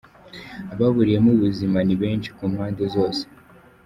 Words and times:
Ababuriyemo 0.73 1.29
ubuzima 1.37 1.77
ni 1.87 1.95
benshi 2.01 2.29
ku 2.35 2.43
mpande 2.53 2.83
zose. 2.95 3.23